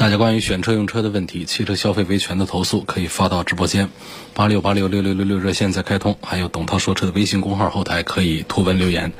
[0.00, 3.90] 大家关于选车用车的问题、汽车消费维权的投诉，可以发到直播间
[4.32, 9.12] 八六八六六六六六热线在开通，还有董涛说车的微信公号后台可以图文留言。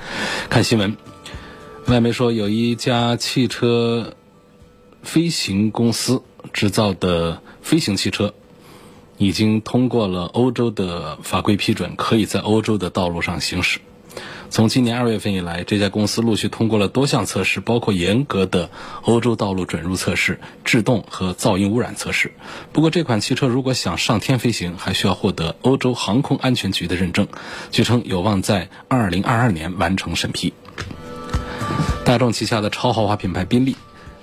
[0.48, 0.96] 看新闻，
[1.86, 4.14] 外媒说有一家汽车
[5.02, 6.22] 飞行公司
[6.54, 8.32] 制造的飞行汽车
[9.18, 13.80] 已经通过了欧洲的法规批准，可以在欧洲的道路上行驶。
[14.50, 18.70] 从今年二月份以来，这家公司陆续通过了多项测试，包括严格的
[19.02, 22.32] 欧洲道路准入测试、制动和噪音污染测试。
[22.72, 27.28] 不过，这款汽车如果想上天飞行，还需要获得欧洲航空安全局的认证。
[27.70, 30.52] 据称，有望在二零二二年完成审批。
[32.04, 33.76] 大众旗下的超豪华品牌宾利。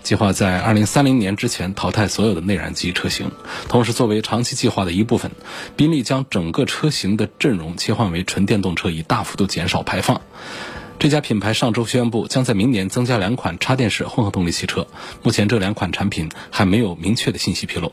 [0.08, 3.30] 计划在二零三零年之前淘汰所有的内燃机车型，
[3.68, 5.32] 同时作为长期计划的一部分，
[5.76, 10.22] 宾利将整个车型的阵容切换为纯电动车，以大幅度减少排放。
[10.98, 14.88] 这家品牌上周宣布，将在明年增加两款插电式混合动力汽车。
[15.24, 17.92] 目前这两款产品还没有明确的信息披露。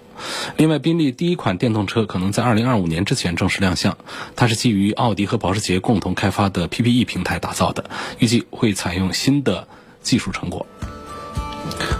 [0.57, 3.98] 另外，宾利第一款电动车可能在二零二五年之前正式亮相，
[4.37, 9.67] 它是基于奥迪和保时捷共同开发的 PPE 平台打造的，预计会采用新的
[10.01, 10.65] 技术成果。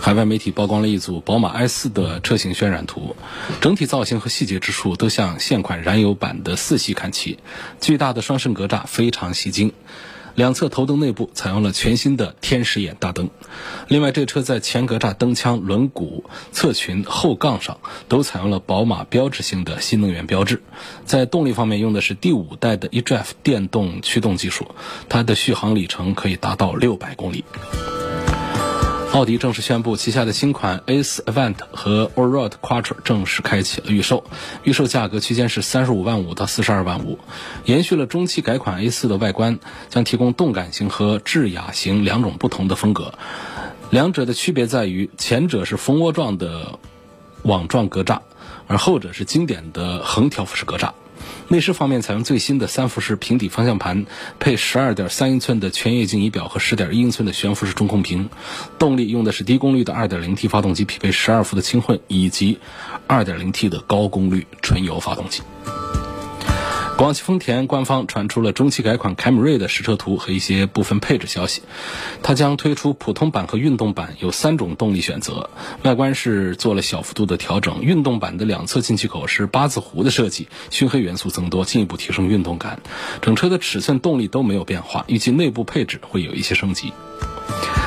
[0.01, 3.17] 海外媒体曝光了一组宝马 i4 的车型渲染图，
[3.63, 7.39] 整体造型和细节之处都向现款燃油版的四系看齐。
[7.81, 9.73] 巨大的双肾格栅非常吸睛，
[10.35, 13.31] 两侧头灯内部采用了全新的天使眼大灯。
[13.89, 20.63] 另外，这车在前格栅、灯腔、轮毂、侧裙、后杠上都采用了宝马标志性的新能源标志。
[21.07, 24.75] 在动力方面，用的是第五代的 eDrive 电动驱动技术，
[25.09, 27.43] 它的续航里程可以达到六百公里。
[29.15, 34.25] 奥迪正式宣布，旗下的新款 A4 Avant 和 Allroad Quattro 正式开启了预售，
[34.65, 37.21] 预售价格区间是三十五万五到四十二万五，
[37.65, 43.15] 延续了中期改款 A4 的外观，将提供动感型和智雅型两种不同的风格。
[43.91, 46.81] 两者的区别在于，前者是蜂窝状的
[47.43, 48.19] 网状格栅，
[48.67, 50.91] 而后者是经典的横条幅式格栅。
[51.49, 54.07] 内饰方面采用最新的三辐式平底方向盘，
[54.39, 58.29] 配十二点三英寸的全液晶仪表和十点一英寸的悬浮式中控屏。
[58.79, 62.59] 动力用的是低功率的二点零 T 发动机，匹配十二伏的轻混以及
[63.07, 65.43] 二点零 T 的高功率纯油发动机。
[66.97, 71.63] 广汽丰田官方传出了中期改款凯美瑞的实车图和一些部分配置消息。
[72.23, 75.51] 它将推出普通版和运动版，有三种动力选择。
[75.83, 82.81] 外观是做了小幅度的调整，运动版的两侧进气口是八字弧的设计，熏黑元素增多，进一步提升运动感。
[83.21, 86.93] 整车的尺寸、动力都没有变化，预计内部配置会有一些升级。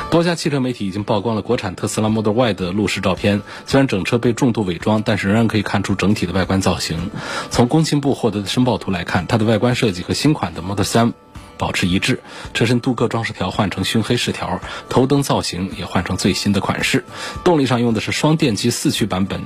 [0.10, 3.42] 多家汽车媒体已经曝光了国产特斯拉 Model Y 的路试照片。
[3.66, 7.12] 虽然整车被重度伪装，但是仍然可以看出整体的外观造型。
[7.50, 11.12] 从工信部获得的申报图来看，它的外观设计和新款的 Model 3。
[11.58, 12.22] 保持一致，
[12.54, 17.04] 车身镀铬装饰条换成熏黑饰条，头灯造型也换成最新的款式。
[17.44, 19.42] 动力上用的是双电机四驱版本，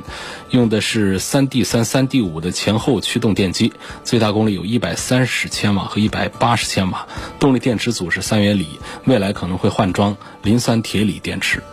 [0.50, 3.74] 用的是三 D 三三 D 五的前后驱动电机，
[4.04, 7.08] 最大功率有一百三十千瓦和一百八十千瓦。
[7.40, 8.68] 动力电池组是三元锂，
[9.06, 11.64] 未来可能会换装磷酸铁锂电池。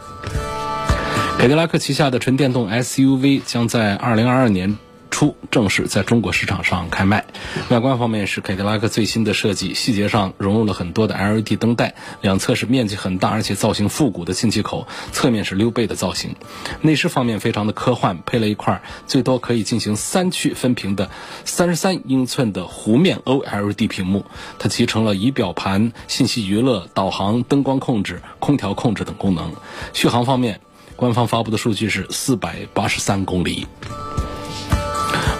[1.38, 4.76] 凯迪拉克旗下的纯电动 SUV 将在二零二二年。
[5.11, 7.25] 初正式在中国市场上开卖。
[7.71, 16.37] 外观方面是凯迪拉克最新的设计，细节上融入了很多的 LED 灯带，两侧是面积很大而且造型复古的进气口，侧面是溜背的造型。
[16.83, 21.11] 内饰方面非常的科幻，配了一块最多可以进行三区分屏的
[21.45, 24.25] 三十三英寸的弧面 OLED 屏幕，
[24.59, 29.55] 它集成了仪表盘、信息娱乐、导航、灯光控制、空调控制等功能。
[29.93, 30.61] 续航方面，
[30.97, 33.67] 官方发布的数据是四百八十三公里。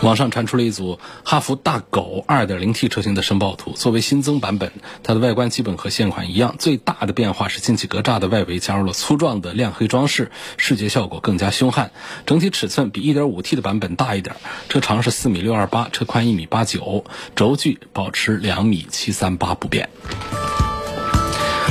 [0.01, 4.71] 网上传出了一组哈弗大狗 2.0T 车型的申报图，作为新增版本，
[5.03, 11.91] 它的外观基本和现款一样，最大的变化是进气格栅的外围加入了粗壮的亮黑装饰，视觉效果更加凶悍。
[12.27, 14.37] 整体尺寸比 1.5T 的版本大一点，
[14.69, 17.05] 车长是4米628，车宽1米89，
[17.35, 19.91] 轴距保持2米738不变。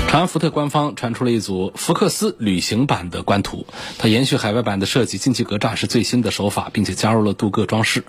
[0.07, 3.67] 长安福特官方传出了一组福克斯旅行版的官图，
[3.97, 8.05] 它延续海外版的设计，进气格栅是最新的手法，并且加入了镀铬装饰。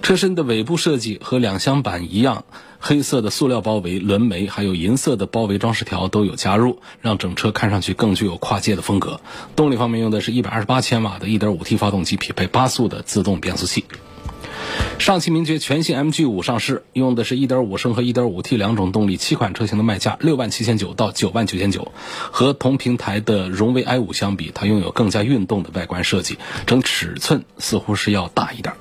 [0.00, 2.46] 车身的尾部设计和两厢版一样，
[2.80, 9.20] 黑色的塑料包围、轮眉，还有银色的包围装饰条都有加入，让整车看上去更具有跨界的风格。
[9.54, 13.84] 动力方面用的是一百二十八千瓦的 1.5T 发动机，匹配八速的自动变速器。
[14.98, 21.92] 上汽名爵全新 MG5 上市，用的是一点五升和一点五 T 两种动力，七款车型的卖价六万七千九到九万九千九。
[22.30, 28.74] 和同平台的荣威 i5 相比，它拥有更加运动的外观设计，整尺寸似乎是要大一点。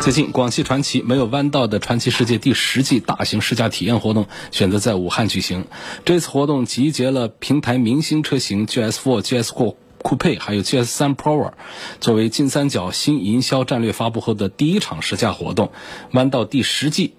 [0.00, 5.66] 最近，广汽传祺没有弯道的传祺世界第十季大型试驾体验活动选择在武汉举行。
[6.06, 9.74] 这次活动集结了平台明星车型 GS4、GS4。
[10.02, 11.52] 酷配还有 GS3 Pro，
[12.00, 15.72] 作为金三角新营销战略发布后的第一场试驾活动，
[16.12, 17.14] 弯道第十季。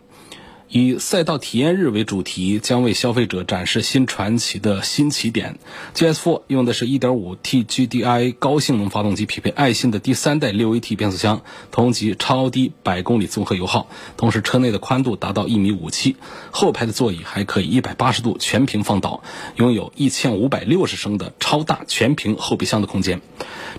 [0.71, 5.57] 以赛道体验日为主题，将为消费者展示新传奇的新起点。
[5.95, 13.89] GS4 用的是一点五 T GDI 高性能发动机，匹配爱信的第三代六 AT 变速箱，同级超低百公里综合油耗。
[14.15, 16.17] 同时，车内的宽度达到一米五七，
[16.51, 19.23] 后排的座椅还可以一百八十度全屏放倒，
[19.55, 23.21] 拥有一千五百六十升的超大全屏后备箱的空间。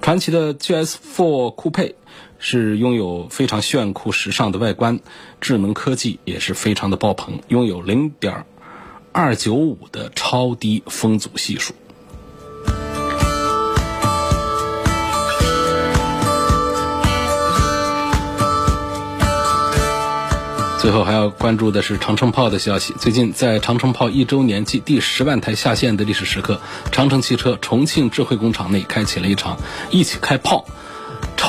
[0.03, 1.95] 传奇的 GS4 酷配。
[2.43, 4.99] 是拥有非常炫酷时尚的外观，
[5.43, 8.47] 智能科技也是非常的爆棚，拥有零点
[9.13, 11.75] 二九五的超低风阻系数。
[20.81, 22.95] 最后还要关注的是长城炮的消息。
[22.99, 26.59] 最近在长城炮一周年暨第十万台下线的历史时刻，
[26.91, 29.59] 长城汽车重庆智慧工厂内开启了一场
[29.91, 30.65] 一起开炮。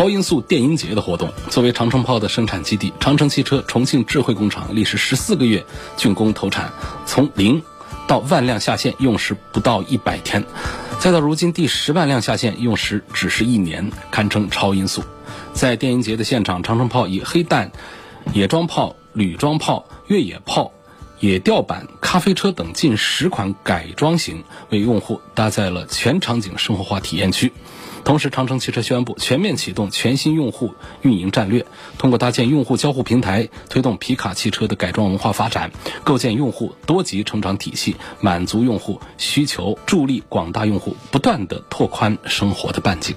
[0.01, 5.63] 超音速电音节的活动，作为长城炮的生产基地，长城汽车重庆智慧工厂历时十四个月
[5.95, 6.73] 竣工投产，
[7.05, 7.61] 从零
[8.07, 10.43] 到万辆下线用时不到一百天，
[10.99, 15.03] 再到如今第十万辆下线用时只是一年，堪称超音速。
[15.53, 17.71] 在电音节的现场，长城炮以黑弹、
[18.33, 20.71] 野装炮、旅装炮、越野炮、
[21.19, 27.53] 野吊板、咖啡车等近十款改装型，为用户搭载了全场景生活化体验区。
[28.03, 31.65] 同时，长城汽车宣布全面启动全新用户运营战略，
[31.97, 35.71] 通过搭建用户交互平台，推动皮卡汽车的改装文化发展，
[36.03, 43.15] 构建用户多级成长体系，满足用户需求，助力广大用户不断的拓宽生活的半径。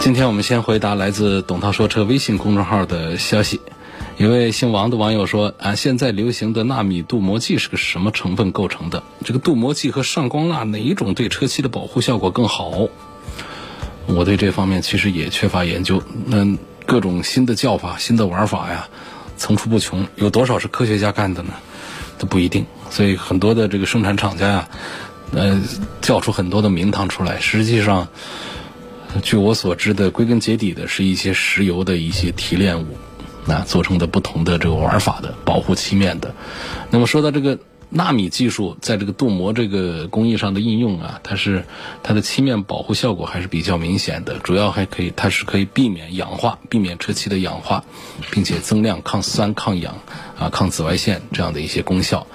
[0.00, 3.60] 今天我们先回答来自“董涛说车”微信公众号的消息。
[4.16, 9.02] 一位姓王的网友说：“啊，现在流行的纳米镀膜剂是个什么成分构成的？
[9.24, 12.88] 这个镀膜剂和上光蜡哪一种对车漆的保护效果更好？”
[14.08, 16.02] 我对这方面其实也缺乏研究。
[16.26, 16.56] 那
[16.86, 18.88] 各种新的叫法、新的玩法呀，
[19.36, 20.06] 层出不穷。
[20.16, 21.52] 有多少是科学家干的呢？
[22.18, 22.66] 都不一定。
[22.90, 24.68] 所以很多的这个生产厂家呀，
[25.32, 25.60] 呃，
[26.00, 27.38] 叫出很多的名堂出来。
[27.38, 28.08] 实际上，
[29.22, 32.96] 据我所知的，归根结底的是一些石油的一些提炼物，
[33.44, 36.34] 那做成的不同的这个玩法的保护漆面的。
[36.90, 37.58] 那么说到这个。
[37.90, 41.64] 纳米技术在这个镀膜这个工艺上的应用啊，它是
[42.02, 47.84] 它的漆面保护效果还是比较明显的，主要还可以，它是可以避免氧化，避免车漆的氧化，
[48.30, 50.02] 并且增量、抗酸、抗氧
[50.38, 52.26] 啊、抗紫外线这样的一些功效。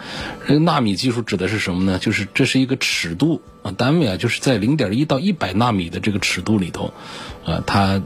[0.47, 1.99] 纳米技术指的是什么呢？
[1.99, 6.93] 就是这是一个尺度啊，单位啊，就是在零点一到一百纳米的这个尺度里头，
[7.45, 8.01] 啊，它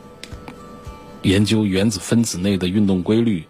[1.22, 3.46] 研究原子分子内的运动规律。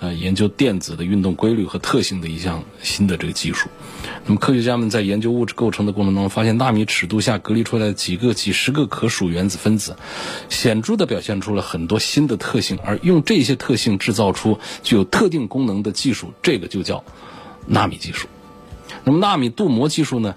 [0.00, 3.68] 呃，研究电子的运动规律和特性的一项新的这个技术。
[4.24, 9.94] 那么，科学家们在研究物质构成的过程中，发现纳米尺度下隔离出来的几个、几十个可数原子分子，
[10.48, 12.78] 显著的表现出了很多新的特性。
[12.82, 17.04] 而用这些特性制造出具有特定功能的技术，这个就叫
[17.66, 18.26] 纳米技术。
[19.04, 20.34] 那么，纳米镀膜技术呢？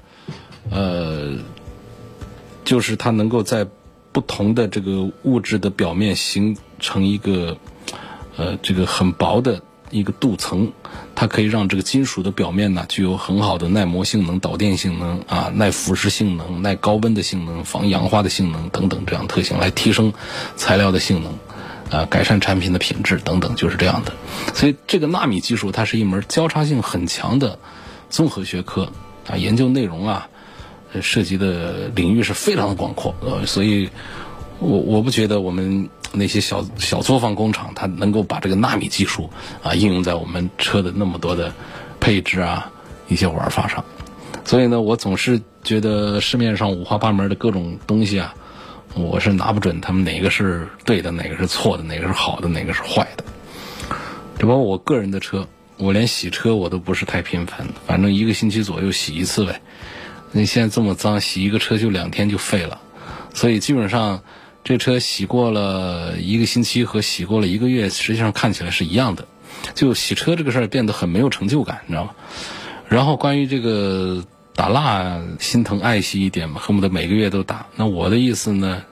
[0.71, 1.37] 呃，
[2.65, 3.65] 就是它能够在
[4.11, 7.57] 不同的这个物质的表面形成一个。
[8.37, 9.61] 呃，这个很薄的
[9.91, 10.71] 一个镀层，
[11.13, 20.11] 它可以让这个金属的表面呢具有很好的耐磨性能、导电性能啊、耐腐蚀性能、耐高温的性能、防氧化的性能等等这样特性，来提升
[20.55, 24.13] 材料的性能，啊，改善产品的品质等等，就是这样的。
[24.55, 27.59] 所以，这个纳米技术它是一门交叉性很强的
[28.09, 28.91] 综合学科
[29.27, 30.27] 啊，研究内容啊，
[31.01, 33.13] 涉及的领域是非常的广阔。
[33.21, 33.89] 呃，所以
[34.63, 35.89] 我我不觉得我们。
[36.15, 39.31] 那些小小作坊工厂，它能够把这个纳米技术
[39.63, 41.51] 啊应用在我们车的那么多的
[41.99, 42.71] 配置啊
[43.07, 43.83] 一些玩法上，
[44.45, 48.35] 所以呢，我总是觉得市面上五花八门的各种东西啊，
[48.93, 53.23] 我是拿不准他们哪个是对的，哪个是错的，哪个是好的，哪个是坏的。
[54.37, 59.59] 只不过我个人的车我连洗车我都不是太频繁，反正一个星期左右洗一次呗。
[60.31, 62.79] 那现在这么脏，洗一个车就两天就废了，
[63.33, 64.21] 所以基本上
[64.63, 69.25] 这车洗过了一个星期和洗过了一个月，实际上看起来是一样的。
[69.73, 72.11] 就洗车这个事儿变得很没有成就感，你知道吗？
[72.87, 74.23] 然后关于这个
[74.55, 77.65] 打蜡，心疼爱惜一点嘛，恨不得每个月都打。
[77.75, 78.83] 那我的意思呢，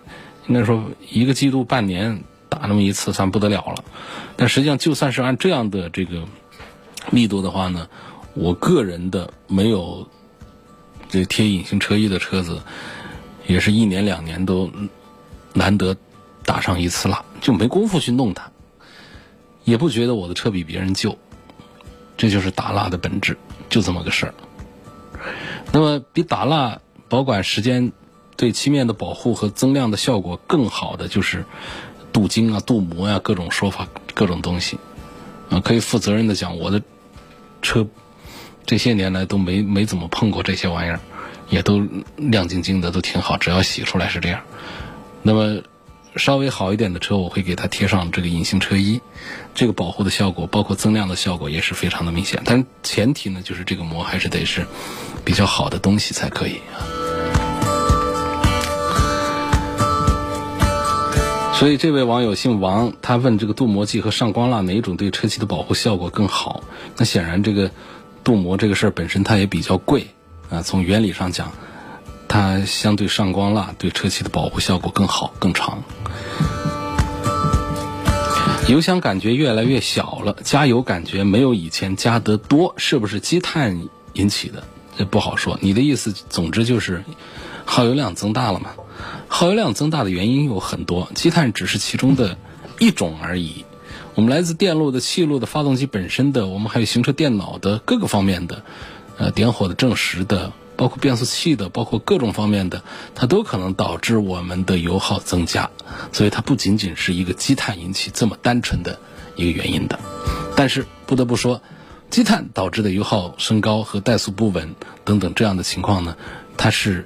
[0.48, 3.84] 应该说一个季度半年打那么一次算不得了了。
[4.36, 6.24] 但实际上，就算是按这样的这个
[7.12, 7.88] 密度的话呢，
[8.34, 10.08] 我个人的没有
[11.10, 12.62] 这贴隐形车衣的车子，
[13.48, 14.72] 也是一年两年都
[15.54, 15.96] 难得
[16.46, 18.52] 打上一次蜡，就没工夫去弄它。
[19.64, 21.18] 也不觉得我的车比别人旧，
[22.18, 23.38] 这就是打蜡的本质，
[23.70, 24.34] 就这么个事儿。
[25.72, 27.92] 那么比打蜡保管时间、
[28.36, 31.46] 对漆面的保护和增亮的效果更好的，就是
[32.12, 34.80] 镀金啊、镀膜呀各种说法、各种东西。
[35.50, 36.82] 啊，可以负责任的讲，我的
[37.62, 37.88] 车
[38.66, 41.00] 这些年来都没没怎么碰过这些玩意儿，
[41.50, 44.42] 也都亮晶晶的，都挺好，只要洗出来是这样。
[45.24, 45.62] 那么。
[46.18, 49.00] 稍微好一点的车，我会给它贴上这个隐形车衣，
[49.56, 52.42] 这个保护的效果，包括增亮的效果也是非常的明显。
[52.44, 54.68] 但前提呢，就是这个膜还是得是
[55.24, 56.84] 比较好的东西才可以啊。
[61.54, 66.62] 所以这位网友姓王，他问这个镀膜剂和上光蜡哪一种对车漆的保护效果更好？
[66.98, 67.72] 那显然这个
[68.26, 70.08] 镀膜这个事儿本身它也比较贵
[70.50, 71.54] 啊，从原理上讲。
[72.32, 75.84] 它相对上光蜡对车漆的保护效果更好更长。
[78.70, 84.64] 油箱感觉越来越小了，加油感觉没有以前加得多，是不是积碳引起的？
[84.96, 85.60] 这不好说。
[85.62, 87.04] 你的意思，总之就是
[87.66, 88.70] 耗油量增大了嘛？
[89.28, 92.38] 耗油量增大的原因有很多，积碳只是其中的
[92.80, 93.66] 一种而已。
[94.16, 98.64] 我们来自电路的、气路的、发动机本身的，我们还有行车电脑的各个方面的，
[99.18, 100.54] 呃，点火的、正时的。
[100.82, 102.84] 包括变速器的，包括各种方面的，
[103.14, 105.70] 它都可能导致我们的油耗增加，
[106.12, 109.00] 所以它不仅仅是一个积碳引起这么单纯的
[109.36, 110.00] 一个原因的。
[110.56, 111.62] 但是不得不说，
[112.10, 114.74] 积碳导致的油耗升高和怠速不稳
[115.06, 116.18] 等等这样的情况呢，
[116.58, 117.06] 它是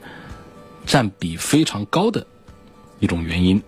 [0.85, 2.27] 占比非常高的
[3.01, 3.61] 一种原因。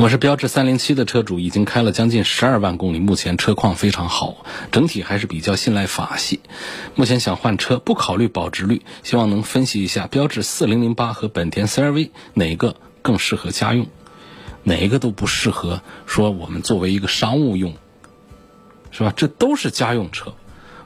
[0.00, 6.40] 我是标致三零七的车主，已经开了将近十二万公里，目前车况非常好，整体还是比较信赖法系。
[6.94, 13.88] 目前想换车，不考虑保值率，希望能分析一下标致四零零八和本田 CR-V 哪个更适合家用，
[14.62, 17.74] 哪一个都不适合说我们作为一个商务用，
[18.90, 19.12] 是吧？
[19.14, 20.32] 这都是家用车，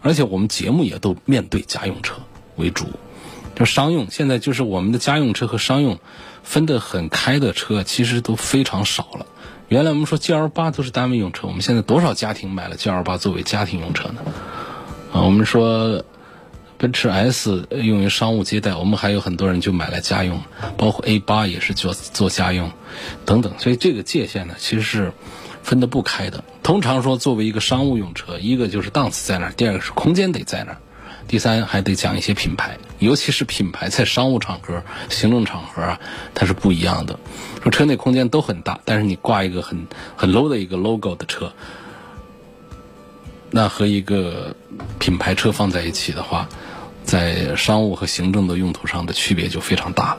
[0.03, 2.17] 而且我们节目也都面对家用车
[2.57, 2.87] 为主。
[3.55, 6.01] 就商用，现在就是我们的家用车和商用
[6.45, 9.27] 分得很开的车，其实都非常少了。
[9.69, 14.21] 原来我们说 G L 八都是单位用车，我们现在多少家庭买了 G L 八作为家庭用车呢？
[15.13, 16.05] 啊，我们说
[16.77, 20.41] 奔驰 S 用于商务接待，我们还有很多人就买来家用，
[20.77, 22.71] 包括 A 八也是做做家用
[23.25, 23.53] 等等。
[23.59, 25.13] 所以这个界限呢，其实是
[25.63, 26.45] 分得不开的。
[26.63, 30.79] 通常说，作为一个商务用车，一个就是档次在那儿，第二个是空间得在那儿。
[31.27, 36.01] 第三还得讲一些品牌，尤其是品牌在商务场合、行政场合啊，
[36.35, 37.19] 它是不一样的。
[37.63, 39.87] 说车内空间都很大，但是你挂一个很
[40.17, 41.53] 很 low 的一个 logo 的车，
[43.51, 44.55] 那和一个
[44.99, 46.49] 品牌车放在一起的话，
[47.05, 50.19] 在商务和行政的用途上的区别就非常大了。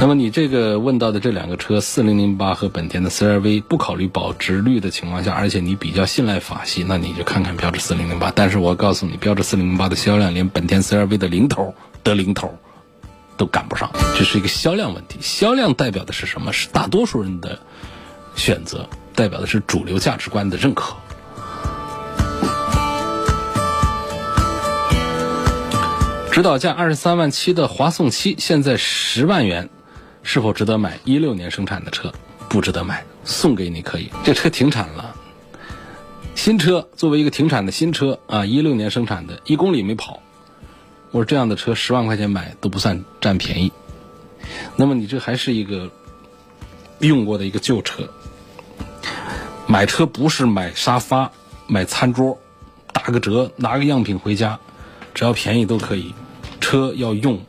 [0.00, 8.30] 那么你这个问到的这两个车，四零零八和本田的 CR-V，不考虑保值率的情况下，而且你比较信赖法系，那你就看看标致四零零八。
[8.34, 12.54] 但是我告诉你，标致四零零八的销量连本田 CR-V 的零头的零头
[13.36, 15.18] 都赶不上，这是一个销量问题。
[15.22, 16.52] 销量代表的是什么？
[16.52, 17.58] 是大多数人的
[18.36, 20.94] 选择，代表的是主流价值观的认可。
[26.30, 29.70] 指导价二十三万七的华颂七，现在十万元。
[30.24, 30.98] 是否值得买？
[31.04, 32.12] 一六年生产的车
[32.48, 34.10] 不值得买，送给你可以。
[34.24, 35.14] 这车停产了，
[36.34, 40.20] 新车作为一个停产的新车啊，一六年生产的，一公里没跑。
[41.10, 43.72] 我说这样的车十万块钱买都不算占便宜。
[44.76, 45.90] 那么你这还是一个
[46.98, 48.08] 用过的一个旧车。
[49.66, 51.30] 买车不是买沙发、
[51.66, 52.38] 买餐桌，
[52.92, 54.58] 打个折拿个样品回家，
[55.14, 56.14] 只要便宜都可以。
[56.60, 57.40] 车要用，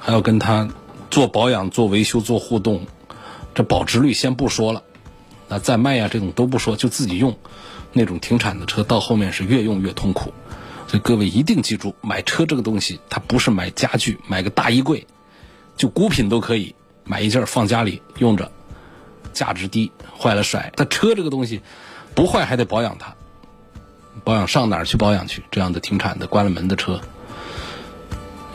[0.00, 0.68] 还要跟他。
[1.12, 2.86] 做保养、做维修、做互动，
[3.54, 4.82] 这保值率先不说了，
[5.46, 7.36] 那再卖呀这种都不说，就自己用，
[7.92, 10.32] 那种停产的车到后面是越用越痛苦，
[10.88, 15.06] 所以各位一定记住，买车这个东西，它不是买家具，买个大衣柜，
[15.76, 18.50] 就孤品都可以买一件放家里用着，
[19.34, 20.72] 价值低，坏了甩。
[20.76, 21.60] 但车这个东西，
[22.14, 23.14] 不坏还得保养它，
[24.24, 25.42] 保养上哪儿去保养去？
[25.50, 27.02] 这样的停产的关了门的车，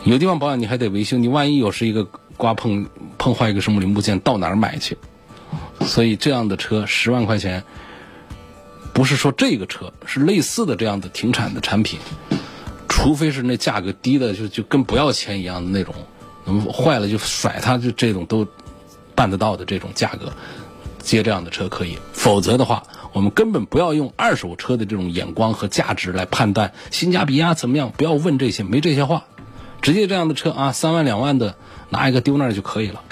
[0.02, 4.96] 有地方保养你还得维修，你万一有是一个刮碰碰坏一个什么零部件，到哪儿买去？
[5.82, 7.62] 所以这样的车十万块钱，
[8.92, 12.00] 不是说这个车是类似的这样的停产的产品，
[12.88, 15.94] 除非是那价格低的就就跟不要钱一样的那种，
[16.72, 18.46] 坏了就甩它，就这种都
[19.14, 20.32] 办得到的这种价格，
[21.00, 21.98] 接这样的车可以。
[22.12, 29.24] 否则的话，我们根本不要用二手车的这种眼光和价值来判断性价比啊怎么样，不要问这些，没这些话，
[29.80, 31.54] 直接这样的车啊，三万两万的
[31.90, 33.02] 拿一个丢那儿就可以了。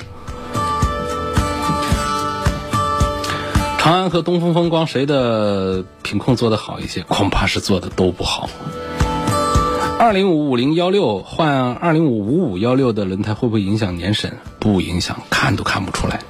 [3.78, 7.02] 长安和东风风光谁的品控做得好一些？
[7.02, 8.50] 恐怕是做的都不好。
[9.99, 14.37] 二零五五零幺六换二零五五五幺六的轮胎会不会影响年审？
[14.58, 16.20] 不影响，看都看不出来。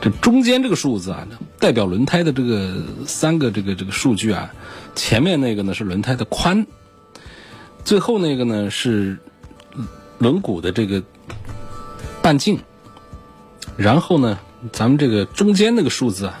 [0.00, 1.26] 这中间这个数字啊，
[1.60, 2.74] 代表轮胎的这个
[3.06, 4.52] 三个这个这个数据啊，
[4.96, 6.66] 前面那个呢是轮胎的宽，
[7.84, 9.20] 最后那个呢是
[10.22, 11.02] 轮毂的这个
[12.22, 12.60] 半径，
[13.76, 14.38] 然后呢，
[14.70, 16.40] 咱们这个中间那个数字啊。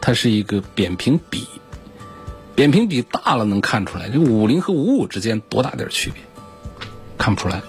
[0.00, 1.46] 它是一个扁平比，
[2.56, 6.20] 扁平比大了能看出来，这五零和五五之间多大点区别？
[7.16, 7.62] 看不出来。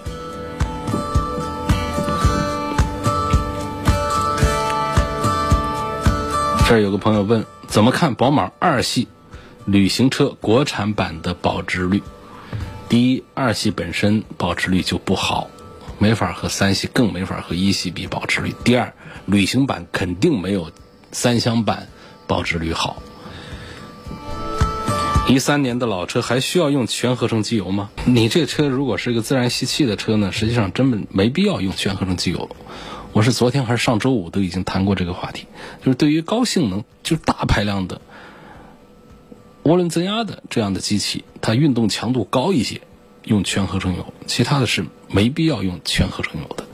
[6.66, 9.06] 这儿有个朋友问，怎么看宝马二系
[9.64, 12.02] 旅行车国产版的保值率？
[12.88, 15.48] 第一，二系本身保值率就不好，
[15.98, 18.54] 没法和三系，更没法和一系比保值率。
[18.64, 18.94] 第二，
[19.26, 20.70] 旅行版肯定没有
[21.12, 21.88] 三厢版。
[22.26, 23.02] 保值率好，
[25.28, 27.90] 一三年的老车还需要用全合成机油吗？
[28.06, 32.48] 你这车如果是一个自然吸气的车呢，实际上根本没必要用全合成机油。
[33.12, 35.46] 我是昨天还是上周五都已经谈过这个话题，
[35.84, 38.00] 就是对于高性能、就是大排量的
[39.64, 42.80] 涡轮增压的这样的机器，它运动强度高一些，
[43.24, 46.64] 用全合成油；其他的是没必要用全合成油的。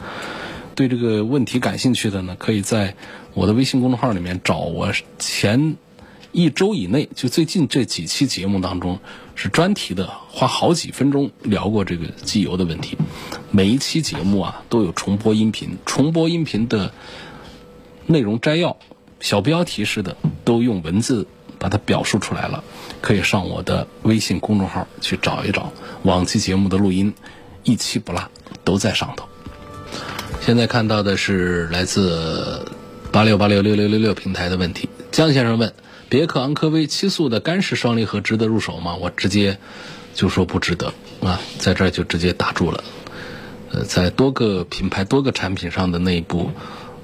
[0.74, 2.94] 对这个问题感兴趣的呢，可以在。
[3.32, 5.76] 我的微信公众号里面找我前
[6.32, 8.98] 一周以内，就最近这几期节目当中
[9.36, 12.98] 是专题的，花好几分钟聊过这个机油的问题。
[13.52, 16.92] 每一期节目啊都有重播音频，重播音频的
[18.06, 18.76] 内容摘要、
[19.20, 21.28] 小标题式的都用文字
[21.60, 22.64] 把它表述出来了，
[23.00, 27.14] 可以上我的微信公众号去找一找往期节目的录音，
[27.62, 28.28] 一期不落
[28.64, 29.28] 都在上头。
[30.40, 32.66] 现在看到的是来自。
[33.12, 35.74] 八六八六六六六六平台的问题，江先生问：
[36.08, 38.94] 别克昂科威七速的干式双离合值得入手吗？
[38.94, 39.58] 我直接
[40.14, 42.84] 就说不值得啊，在这儿就直接打住了。
[43.72, 46.52] 呃，在多个品牌、多个产品上的内部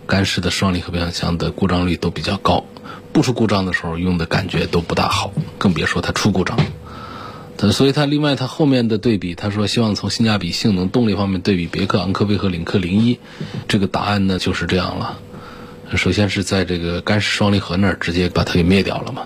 [0.07, 2.65] 干式的双离合变速箱的故障率都比较高，
[3.13, 6.59] 不出故障的时候用的感觉都不大好，更别说它出故障。
[7.73, 13.19] 所以它另外它后面的对比，他说希望从性价比、性能、动力方面对比别克昂科威和领克零一，
[13.67, 15.19] 这个答案呢就是这样了。
[15.95, 19.23] 首先是在这个干式双离合那儿直接把它给灭掉了嘛，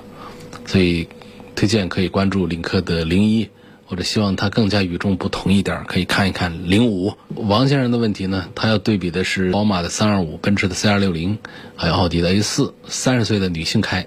[0.65, 1.09] 所以
[1.57, 3.49] 推荐可以关注领克的零一，
[3.91, 7.15] 或者希望它更加与众不同一点，可以看一看零五。
[7.35, 11.41] 王先生的问题呢，他要对比的是宝马的三二五、奔驰的 C 二六零，
[11.75, 14.07] 还有奥迪的 A 四，三十岁的女性开，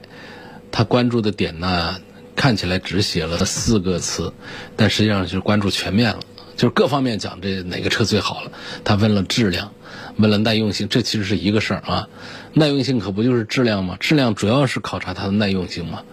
[0.71, 1.97] 他关注的点呢，
[2.33, 4.31] 看起来只写了四个词，
[4.77, 6.19] 但实际上就是关注全面了，
[6.55, 8.53] 就是各方面讲这哪个车最好了。
[8.85, 9.73] 他问了质量。
[10.15, 12.07] 问了耐用性，这其实是一个事儿啊。
[12.53, 13.97] 耐用性可不就是质量吗？
[13.99, 16.03] 质量主要是考察它的耐用性嘛。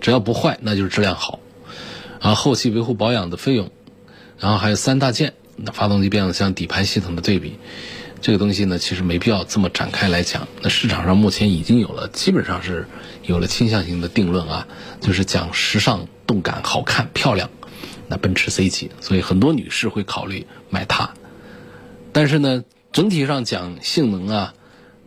[0.00, 1.40] 只要不坏，那就是质量好。
[2.20, 3.70] 啊，后期维护保养的费用，
[4.38, 7.58] 然后还有三大件：那发动机、变速箱、底盘系统的对比。
[8.20, 10.46] 这个东西呢，其实没必要这么展开来讲。
[10.62, 12.86] 那市场上目前已经有了，基本上是
[13.24, 14.68] 有了倾向性的定论啊，
[15.00, 17.50] 就是讲时尚、动感、好看、漂亮。
[18.06, 21.10] 那奔驰 C 级，所以很多女士会考虑买它。
[22.12, 22.62] 但是呢。
[22.92, 24.52] 整体上讲，性能啊，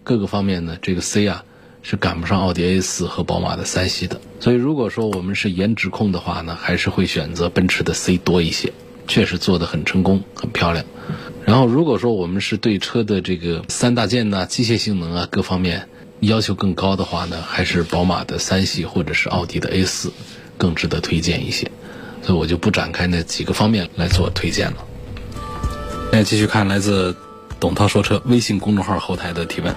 [0.05, 1.43] 各个方面呢，这个 C 啊
[1.83, 4.19] 是赶不上奥迪 A 四和宝马的三系的。
[4.39, 8.73] 所以，如果说我们是颜值控的话呢，还是会选择奔驰的 C 多一些，
[9.07, 10.83] 确实做的很成功，很漂亮。
[11.45, 15.87] 然后，如果说我们是对车的这个三大件呐、机械性能啊各方面
[16.21, 20.11] 要求更高的话呢，还是宝马的三系或者是奥迪的 A 四
[20.57, 21.69] 更值得推荐一些。
[22.23, 24.77] 所以我就不展开那几个方面来做推荐了。
[26.11, 27.15] 来继续看来自。
[27.59, 29.73] 董涛说车微信公众号后台的提问：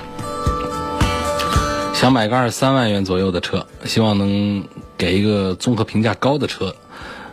[1.96, 4.62] 想买个二三万元左右的车，希望能
[4.98, 6.76] 给一个综合评价高的车，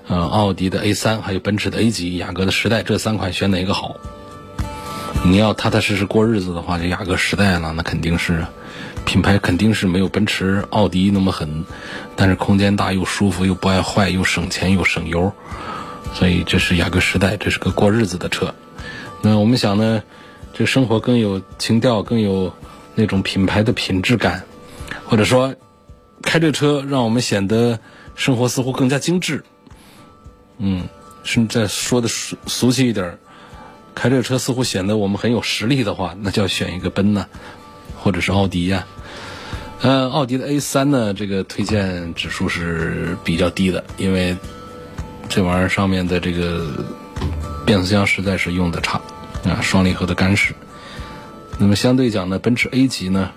[0.08, 3.98] 呃，奥迪的 A 三，还有奔驰的 A 级，雅阁的时代，这三款选哪个好？
[5.26, 8.46] 你要踏踏实实过日子的话，这雅阁时代呢，那肯定是
[9.04, 11.66] 品牌肯定是没有奔驰、奥迪那么狠，
[12.16, 15.34] 但是空间大又舒服又不爱坏又省钱又省油，
[16.14, 18.56] 所以这是雅阁时代，这是个过日子的车。
[19.22, 20.02] 那我们想呢，
[20.54, 22.54] 这生活更有情调，更有
[22.96, 24.46] 那种品牌的品质感，
[25.14, 25.54] 或者说
[26.24, 27.78] 开这车让我们显得
[28.16, 29.44] 生活似乎更加精致。
[30.58, 30.88] 嗯，
[31.24, 33.20] 甚至说的俗俗气一点。
[33.94, 37.28] 开这车似乎显得我们很有实力的话，那就要选一个奔呢，
[37.96, 38.88] 或者是奥迪呀。
[39.82, 44.36] 呃，奥迪的 A 三呢，这个推荐指数是比较低的，因为
[45.30, 46.84] 这玩意儿上面的这个
[47.68, 49.00] 变速箱实在是用的差
[49.46, 50.56] 啊，双离合的干式。
[51.60, 53.30] 那么相对讲呢，奔驰 A 级呢，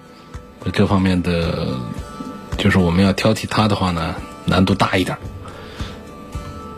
[0.72, 1.68] 这方面的
[2.58, 5.16] 就是我们要挑剔它的话呢，难度大一点。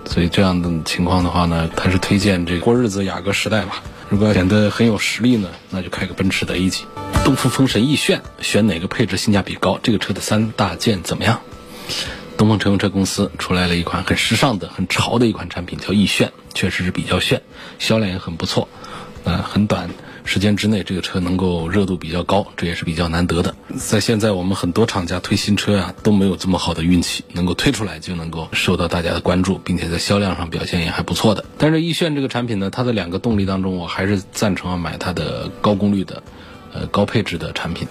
[0.06, 3.82] 所以这样的情况的话呢，还是推荐这个过日子雅阁时代吧。
[4.08, 6.84] 如果显得很有实力呢，那就开个奔驰的 A 级。
[7.24, 9.78] 东风风神奕炫选哪个配置性价比高？
[9.82, 11.40] 这个车的三大件怎么样？
[12.38, 17.42] 东风乘用车公司出来了一款很时尚的、很潮的一款产品，叫奕炫，确实是比较炫，
[17.78, 18.68] 销量也很不错。
[19.24, 19.90] 呃，很短。
[20.28, 23.54] 时间之内，这个车能够热度比较高，这也是比较难得的。
[23.78, 31.46] 在现在，我们很多厂家推新车呀，都没有这么好的运气，能够推出来就能够受到大家的关注，并且在销量上表现也还不错的。
[31.56, 36.22] 但是，奕炫这个产品呢，它的两个动力当中，我还是赞成要买它的高功率的，
[36.74, 37.88] 呃，高配置的产品。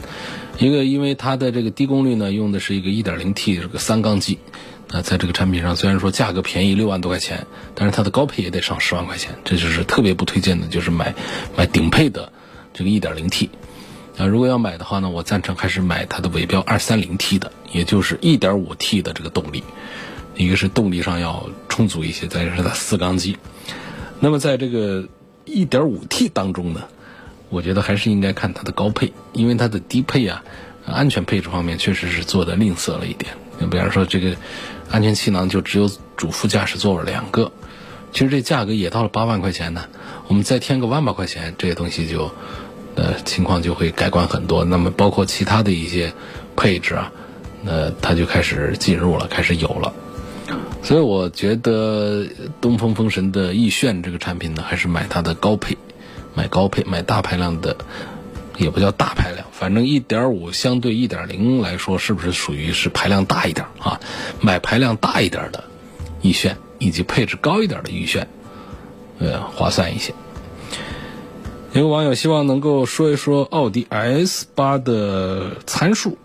[0.60, 4.38] 一个，因为它的这个低功率呢，用的是一个 1.0T 这个三缸机。
[4.90, 7.46] 那在这个产品上，虽然说价格便宜六万多块钱，
[7.76, 11.14] 但是它的高配也得上十万块钱，这就是特别不推荐的，就是买
[11.58, 12.32] 买顶配的
[12.74, 13.50] 这个 1.0T。
[14.18, 19.64] 啊，如果要买的话呢，我赞成还是买它的尾标 230T 的，也就是 1.5T 的这个动力。
[20.36, 23.38] 一个是动力上要充足一些，再一个是它四缸机。
[24.20, 25.08] 那么在这个
[25.46, 26.84] 1.5T 当中呢，
[27.50, 30.44] 我觉得还是应该看它的高配，因为它的低配啊，
[30.86, 33.34] 安全配置方面确实是做的吝啬了一点。
[33.60, 34.36] 你比方说这个。
[34.90, 37.52] 安全气囊就只有主副驾驶座位两个，
[38.14, 39.84] 其实这价格也到了八万块钱呢。
[40.30, 42.32] 我们再添个万把块钱，这些东西就，
[42.96, 44.64] 呃，情况就会改观很多。
[44.64, 46.14] 那么包括其他的一些
[46.56, 47.12] 配置啊，
[47.64, 49.94] 那它就开始进入了，开始有了。
[50.82, 52.26] 所以我觉得
[52.62, 55.78] 东风风神的奕炫这个产品呢，还是买它的高配，
[56.34, 57.76] 买高配，买大排量的。
[58.58, 64.00] 也不叫大排量，反正一点五相对一点零来说，是不是属于是排量大一点啊？
[64.40, 65.64] 买排量大一点的
[66.22, 68.28] 奕炫，以及配置高一点的奕炫，
[69.18, 70.14] 呃，划算一些。
[71.74, 76.20] 有个网友希望能够说一说奥迪 S 八的参数，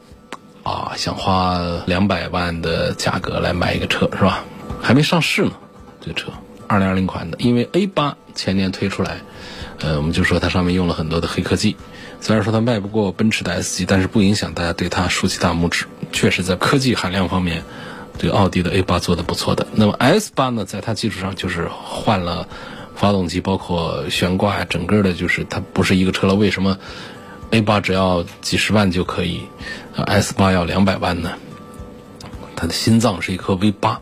[0.62, 4.44] 啊，想花两百万的价格来买一个车是吧？
[4.82, 5.52] 还没上市呢，
[6.02, 6.30] 这车
[6.66, 9.20] 二零二零款的，因为 A 八前年推出来，
[9.80, 11.76] 呃，我们就说它上面用了很多的黑科技。
[12.22, 15.86] 虽然说它卖不过奔驰的 S 级，但是不影响大家对它竖起大拇指。
[16.12, 17.64] 确实，在科技含量方面，
[18.16, 19.66] 这个奥迪的 A 八做的不错的。
[19.74, 22.46] 那么 S 八呢，在它基础上就是换了
[22.94, 26.36] 发动机，包括悬挂，整个的就是它不是一个车了。
[26.36, 26.78] 为什么
[27.50, 29.40] A 八只要几十万就可以
[29.96, 31.32] ，S 八要两百万呢？
[32.54, 34.00] 它的心脏是一颗 V 八。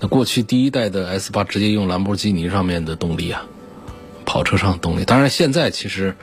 [0.00, 3.44] 那过去第一代的 S 八直接用兰博基尼上面的动力啊，
[4.26, 5.04] 跑车上的动力。
[5.04, 6.16] 当然现在其实。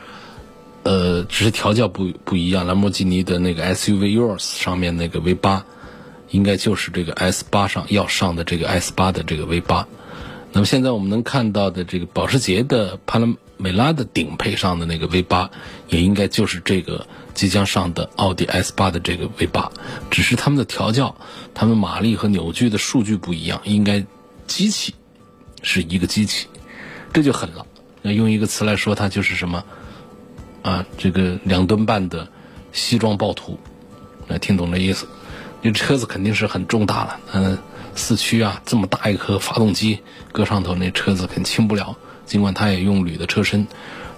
[0.84, 2.66] 呃，只是调教不不一样。
[2.66, 5.66] 兰博基尼的那个 SUV Yours 上面那个 V 八，
[6.30, 9.88] 应该就是这个 S 八上要上的这个 S 八的这个 V 八。
[10.52, 15.52] 那么现在我们能看到的这个保时捷的帕拉梅拉的顶配上的那个 V 八，
[15.90, 19.72] 也应该就是这个即将上的奥迪 S 八的这个 V 八。
[20.10, 21.16] 只是他们的调教、
[21.54, 24.04] 他们马力和扭矩的数据不一样，应该
[24.48, 24.96] 机器
[25.62, 26.48] 是一个机器，
[27.14, 27.68] 这就狠了。
[28.02, 29.64] 那用一个词来说，它就是什么？
[30.62, 32.28] 啊，这个两吨半的
[32.72, 33.58] 西装暴徒，
[34.28, 35.08] 那听懂这意思？
[35.62, 37.58] 这车子肯定是很重大了，嗯，
[37.96, 40.00] 四驱啊，这么大一颗发动机
[40.32, 41.98] 搁上头，那车子肯定轻不了。
[42.26, 43.68] 尽管它也用铝的车身，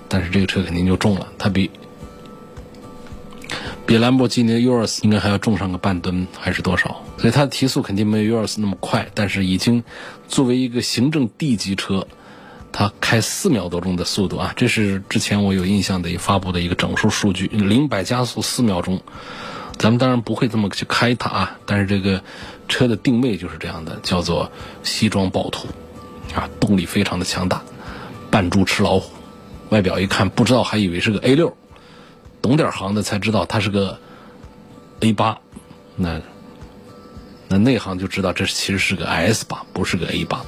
[0.08, 1.28] 但是这个车肯定就重了。
[1.38, 1.72] 它比
[3.86, 7.04] 比兰博基尼的 Urus 应该还要重上个半吨，还是多少？
[7.18, 9.84] 所以它的提速肯定没有 Urus 那么快，但是已经
[10.28, 12.08] 作为一个行政 D 级车。
[12.72, 19.02] 它开四秒多钟的速度啊，这是之前我有印象的一发布的一个整数数据，零百加速四秒钟。
[19.78, 22.24] 咱们当然不会这么去开它啊，但是这个
[22.68, 24.52] 车的定位就是这样的，叫做
[24.84, 25.68] 西装暴徒
[26.36, 27.64] 啊，动力非常的强大，
[28.30, 29.12] 扮猪吃老虎。
[29.70, 31.56] 外表一看不知道还以为是个 A 六，
[32.42, 33.98] 懂点行的才知道它是个
[35.00, 35.40] A 八，
[35.96, 36.22] 那
[37.48, 40.46] 那内行就知道这其实是个 S 八，不是个 A 八。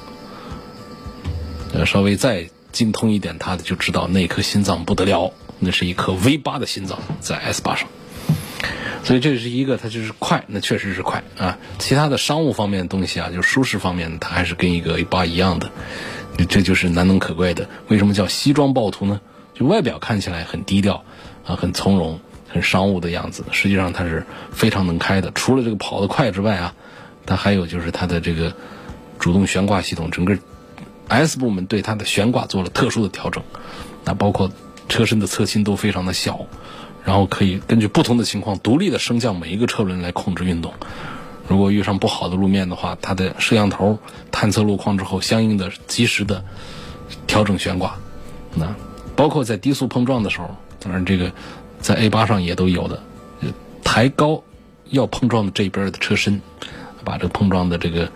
[1.84, 7.88] 稍微再精通一点它的就知道那颗心脏不得了，那是一颗 V 八的心脏在 S 八上。
[9.02, 11.58] 所以这是一个，它就是快，那确实是快啊。
[11.78, 15.70] 其他的商务方面的东西啊，就舒适方面，它还是跟一个 A 八一样的，
[16.48, 17.68] 这就是难能可贵的。
[17.88, 19.20] 为什么叫西装暴徒呢？
[19.52, 21.04] 就外表看起来很低调
[21.44, 25.30] 啊，很从容，很商务的样子，实际上它是非常能开的。
[25.34, 26.74] 除了这个跑得快之外啊，
[27.26, 28.54] 它还有就是它的这个
[29.18, 30.38] 主动悬挂系统，整个
[31.08, 33.42] S 部门对它的悬挂做了特殊的调整，
[34.04, 34.50] 那包括
[34.88, 36.46] 车身的侧倾都非常的小。
[37.04, 40.72] 然后可以根据不同的情况独立的升降每一个车轮来控制运动。
[41.46, 43.98] 如果遇上不好的路面的话，它的摄像头
[44.32, 46.42] 探测路况之后，相应的及时的
[47.26, 47.96] 调整悬挂。
[48.54, 48.74] 那
[49.14, 51.30] 包括在低速碰撞的时候，当然这个
[51.78, 53.02] 在 A 八上也都有的，
[53.84, 54.42] 抬高
[54.88, 56.40] 要碰撞的这边的车身，
[57.04, 58.10] 把这个碰撞的这个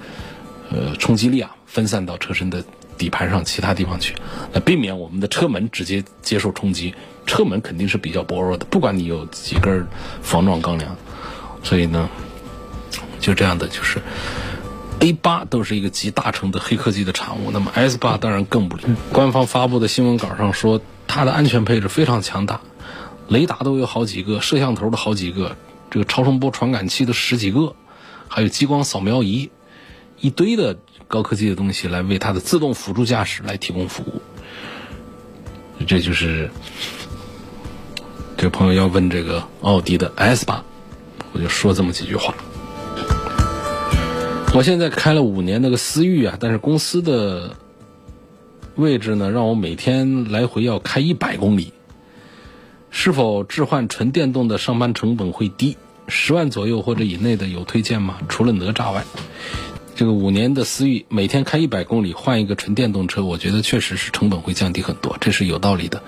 [0.71, 2.65] 呃冲击力啊分散到车身的
[2.99, 4.15] 底盘上其他地方去，
[4.53, 6.95] 来避免我们的车门直接接受冲击。
[7.25, 9.87] 车门肯定是比较薄弱的，不管你有几根
[10.23, 10.97] 防撞钢梁，
[11.63, 12.09] 所以呢，
[13.21, 14.01] 就这样的就是
[15.01, 17.51] A 八都是一个集大成的黑科技的产物。
[17.51, 18.79] 那么 S 八当然更不。
[19.13, 22.63] 官方发布的新闻稿上说，它的安全配置非常强大，
[23.29, 25.55] 雷达都有好几个，摄像头的好几个，
[25.91, 27.77] 这个超声波传感器的十几个，
[28.27, 29.51] 还有激光扫描仪，
[30.19, 34.23] 一堆的高科技的东西来为它的自动辅助驾驶来提供服务。
[35.87, 36.51] 这就是。
[38.37, 40.63] 这个朋友要问这个奥迪的 S 八，
[41.33, 42.33] 我就说这么几句话。
[44.55, 47.57] 我现在开了五年那个思域啊，但是公司的
[48.77, 51.73] 位置呢，让我每天来回要开一百公里。
[52.91, 55.77] 是否置换纯电动的上班成本会低？
[56.07, 58.19] 十万左右或者以内的有推荐吗？
[58.29, 59.05] 除了哪吒外。
[59.99, 66.05] 这个五年的思域，每天开一百公里换一个纯电动车，我觉得确实是成本会降低很多，这是有道理的。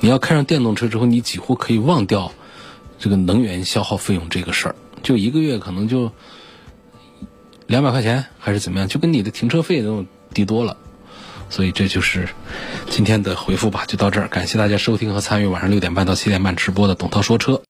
[0.00, 2.32] 你要开上电动车之后，你几乎可以忘掉
[2.98, 6.12] 这个能源消耗费用这个事儿，就一个月可能就
[7.66, 10.78] 两百块钱还是怎么样，就跟你的停车费都低多了。
[11.50, 12.30] 所以这就是
[12.88, 14.28] 今天的回复吧，就到这儿。
[14.28, 17.60] 感谢大家收听和参与晚上六点半到七点半直播的董涛说车。